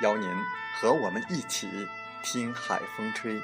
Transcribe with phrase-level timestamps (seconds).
[0.00, 0.28] 邀您
[0.80, 1.68] 和我们一起
[2.22, 3.40] 听海风吹。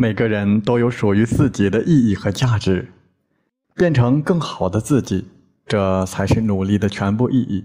[0.00, 2.97] 每个人都有属于自己的意义和价值。
[3.78, 5.24] 变成更好的自己，
[5.64, 7.64] 这才是努力的全部意义。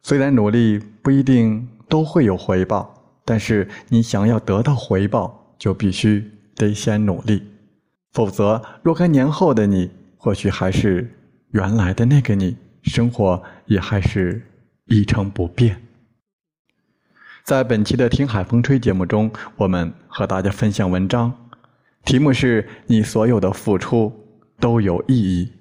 [0.00, 2.94] 虽然努力不一定都会有回报，
[3.24, 7.42] 但是你想要得到回报，就必须得先努力。
[8.12, 11.12] 否则，若干年后的你，或许还是
[11.50, 14.40] 原来的那个你，生活也还是
[14.86, 15.82] 一成不变。
[17.42, 21.32] 在本期的《听海风吹》节目中，我们和大家分享文章，
[22.04, 24.12] 题目是你所有的付出。
[24.64, 25.52] 都有意义。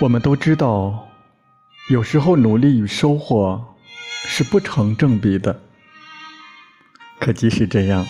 [0.00, 1.08] 我们都知道，
[1.90, 3.76] 有时候努力与收获
[4.26, 5.62] 是不成正比的。
[7.20, 8.04] 可即使这样，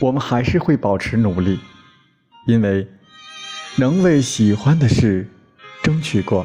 [0.00, 1.60] 我们还是会保持努力，
[2.48, 2.88] 因为
[3.76, 5.30] 能为喜欢的事。
[5.82, 6.44] 争取过，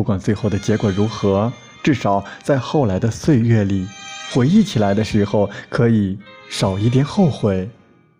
[0.00, 1.52] 不管最后的结果如何，
[1.82, 3.86] 至少在后来的岁月里，
[4.32, 6.18] 回忆起来的时候，可以
[6.48, 7.68] 少一点后悔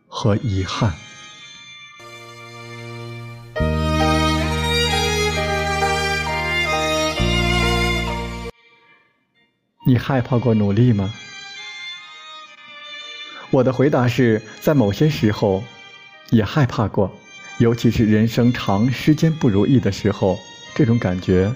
[0.07, 0.93] 和遗憾。
[9.87, 11.11] 你害怕过努力吗？
[13.51, 15.65] 我的回答是在某些时候，
[16.29, 17.11] 也害怕过。
[17.57, 20.39] 尤其是人生长时间不如意的时候，
[20.75, 21.51] 这种感觉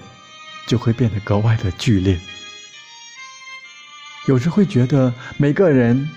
[0.67, 2.19] 就会变得格外的剧烈。
[4.27, 6.09] 有时会觉得，每个人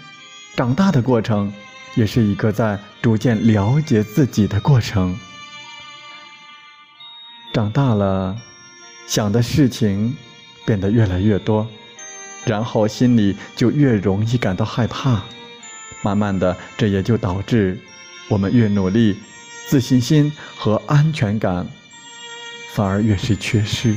[0.57, 1.53] 长大的过程，
[1.95, 5.19] 也是一个在逐渐了解自己的过程。
[7.53, 8.37] 长大了，
[9.07, 10.17] 想的事情
[10.65, 11.67] 变得越来越多，
[12.47, 15.23] 然后心里就越容易感到害怕。
[16.03, 17.79] 慢慢的，这也就导致
[18.29, 19.19] 我们越努力。
[19.69, 21.67] 自信心和安全感
[22.73, 23.95] 反而越是缺失。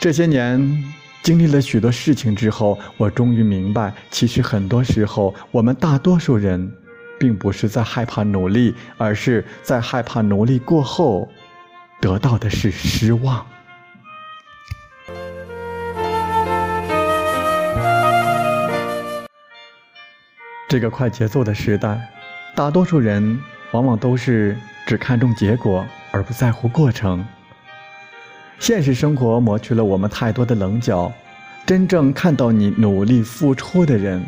[0.00, 0.84] 这些年
[1.24, 6.72] 经历了许多事情之后，我终于明白，其实很多时候我们大多数人
[7.18, 11.28] 并不是在害怕努力，而是在害怕努力过后
[12.00, 13.44] 得到的是失望。
[20.68, 22.00] 这个快节奏的时代。
[22.54, 23.40] 大多数人
[23.72, 24.56] 往往都是
[24.86, 27.24] 只看重结果而不在乎过程。
[28.58, 31.12] 现实生活磨去了我们太多的棱角，
[31.66, 34.24] 真正看到你努力付出的人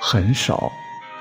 [0.00, 0.70] 很少。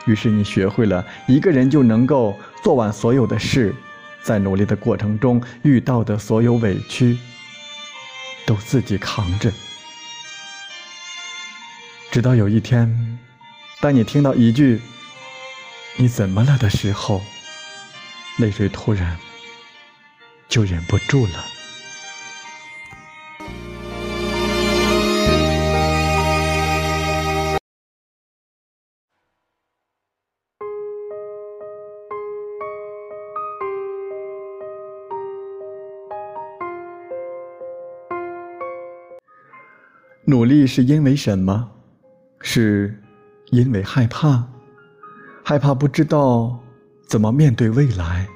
[0.05, 3.73] 于是你学会了一个人就能够做完所有的事，
[4.21, 7.17] 在努力的过程中遇到的所有委屈
[8.45, 9.51] 都自己扛着。
[12.11, 13.19] 直到有一天，
[13.79, 14.81] 当你听到一句。
[15.97, 17.21] 你怎么了的时候，
[18.37, 19.17] 泪水突然
[20.47, 21.45] 就忍不住了。
[40.29, 41.71] 努力是因为什么？
[42.41, 43.01] 是
[43.49, 44.47] 因为害怕？
[45.43, 46.59] 害怕不知道
[47.07, 48.27] 怎么面对未来，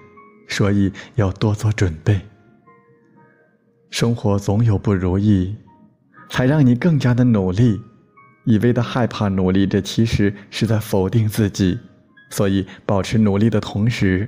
[0.47, 2.19] 所以要多做准备。
[3.91, 5.55] 生活总有不如意，
[6.31, 7.79] 才让你更加的努力。
[8.45, 11.77] 一味的害怕努力，这其实是在否定自己。
[12.31, 14.27] 所以，保持努力的同时，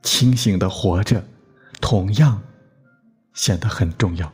[0.00, 1.24] 清醒的活着，
[1.80, 2.40] 同样
[3.34, 4.32] 显得很重要。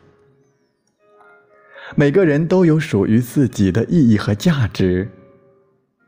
[1.94, 5.08] 每个人都有属于自己的意义和价值，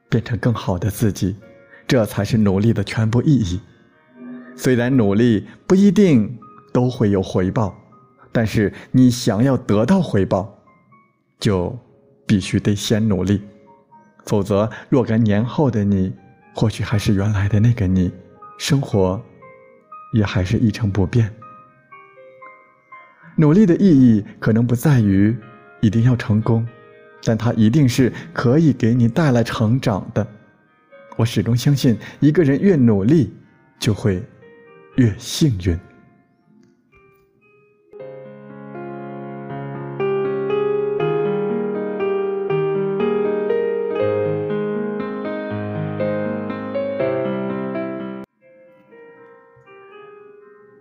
[0.09, 1.37] 变成更好的自己，
[1.87, 3.61] 这才是努力的全部意义。
[4.57, 6.37] 虽然努力不一定
[6.73, 7.75] 都会有回报，
[8.33, 10.59] 但是你想要得到回报，
[11.39, 11.79] 就
[12.27, 13.41] 必须得先努力，
[14.27, 16.13] 否则若干年后的你。
[16.55, 18.11] 或许还是原来的那个你，
[18.59, 19.23] 生活
[20.13, 21.33] 也还是一成不变。
[23.37, 25.37] 努力的意义可能不在于
[25.81, 26.67] 一定要成功，
[27.25, 30.27] 但它一定是可以给你带来成长的。
[31.17, 33.33] 我始终相信，一个人越努力，
[33.79, 34.23] 就会
[34.97, 35.79] 越幸运。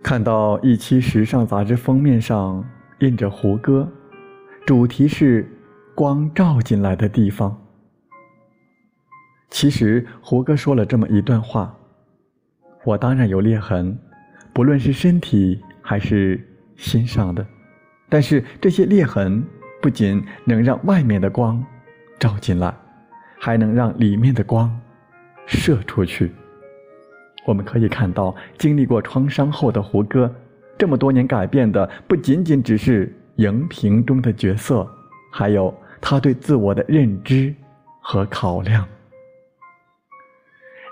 [0.00, 2.64] 看到一期时尚杂志封面上
[3.00, 3.86] 印着胡歌，
[4.68, 5.50] 主题是
[5.96, 7.58] “光照进来的地方”。
[9.48, 11.74] 其实胡歌说了这么一段话
[12.84, 13.98] ：“我当然有裂痕，
[14.52, 16.38] 不论是身体还是
[16.76, 17.46] 心上的，
[18.10, 19.42] 但是这些裂痕
[19.80, 21.64] 不仅能让外面的光
[22.18, 22.76] 照进来，
[23.40, 24.70] 还能让里面的光
[25.46, 26.30] 射出去。”
[27.46, 30.30] 我们可以看到，经历过创伤后的胡歌，
[30.76, 34.88] 这么多年改变的不仅仅只是荧屏中的角色，
[35.30, 37.54] 还有他对自我的认知
[38.00, 38.86] 和考量。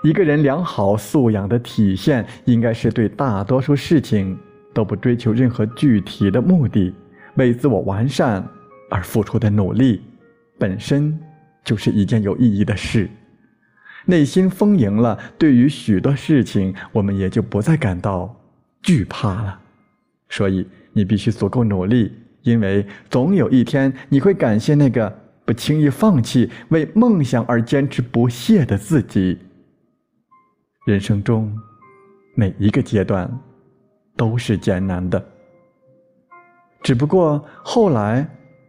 [0.01, 4.37] 一个人良好素养的体现，应该是对大多数事情
[4.73, 6.93] 都不追求任何具体的目的，
[7.35, 8.47] 为自我完善
[8.89, 10.01] 而付出的努力，
[10.57, 11.19] 本身
[11.65, 13.09] 就是一件有意义的事。
[14.05, 18.33] 内心丰盈了，对于许多事情，我们也就不再感到
[18.81, 19.59] 惧怕了。
[20.29, 22.13] 所以，你必须足够努力，
[22.47, 25.13] 因为总有一天你会感谢那个
[25.43, 29.37] 不轻易放弃、为梦想而坚持不懈的自己。
[30.85, 31.53] 人生中
[32.35, 33.29] 每一个阶段
[34.15, 35.21] 都是艰难的，
[36.81, 38.25] 只不过后来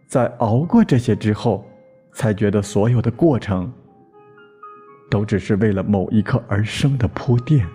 [0.09, 1.65] 在熬过这些之后，
[2.13, 3.73] 才觉得所有的过程。
[5.11, 7.67] 都只是为了某一刻而生的铺垫。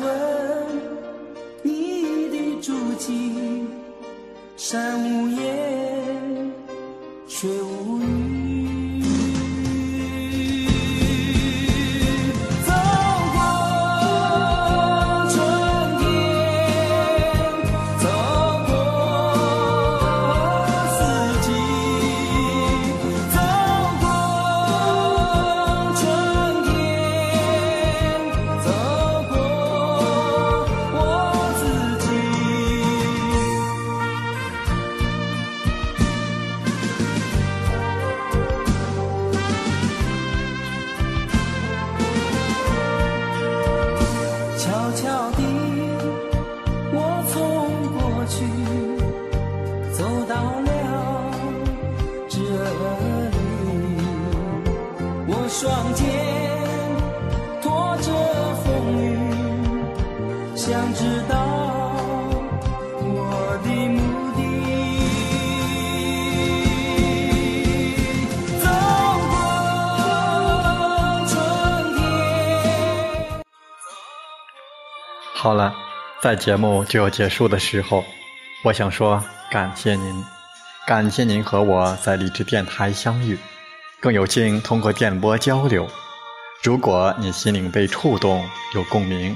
[0.00, 0.08] 问
[1.62, 3.66] 你的足迹，
[4.56, 6.52] 山无言，
[7.28, 8.19] 水无语。
[75.42, 75.74] 好了，
[76.20, 78.04] 在节目就要结束的时候，
[78.62, 80.22] 我想说感谢您，
[80.86, 83.38] 感谢您和我在励志电台相遇。
[84.00, 85.88] 更有幸通过电波交流。
[86.62, 89.34] 如果你心灵被触动，有共鸣，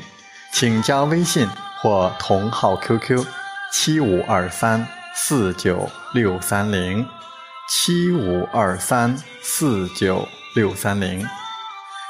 [0.53, 1.49] 请加微信
[1.81, 3.25] 或同号 QQ：
[3.73, 7.09] 七五二三四九六三零，
[7.67, 11.27] 七五二三四九六三零。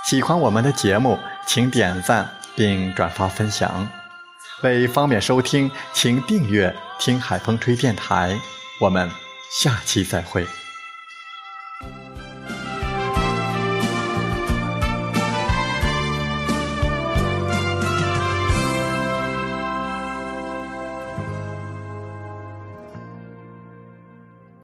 [0.05, 3.89] 喜欢我们的节目，请点赞并转发分享。
[4.63, 8.39] 为方便收听，请订阅“听海风吹电台”。
[8.81, 9.11] 我们
[9.51, 10.47] 下期再会。